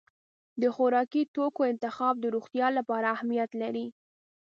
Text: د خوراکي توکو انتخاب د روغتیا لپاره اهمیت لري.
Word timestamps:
د 0.61 0.63
خوراکي 0.75 1.23
توکو 1.35 1.61
انتخاب 1.71 2.15
د 2.19 2.25
روغتیا 2.35 2.67
لپاره 2.77 3.07
اهمیت 3.15 3.51
لري. 3.61 3.87